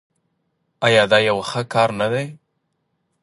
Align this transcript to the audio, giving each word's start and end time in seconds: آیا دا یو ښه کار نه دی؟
آیا 0.85 1.03
دا 1.11 1.19
یو 1.29 1.37
ښه 1.49 1.61
کار 1.73 1.89
نه 1.99 2.07
دی؟ 2.13 2.25